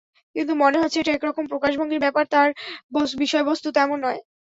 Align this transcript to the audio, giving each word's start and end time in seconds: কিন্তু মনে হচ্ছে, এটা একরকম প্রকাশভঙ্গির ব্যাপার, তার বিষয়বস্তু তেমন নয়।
কিন্তু 0.35 0.53
মনে 0.55 0.77
হচ্ছে, 0.81 0.97
এটা 0.99 1.11
একরকম 1.13 1.43
প্রকাশভঙ্গির 1.51 2.03
ব্যাপার, 2.05 2.23
তার 2.33 2.49
বিষয়বস্তু 3.21 3.67
তেমন 3.77 3.97
নয়। 4.05 4.19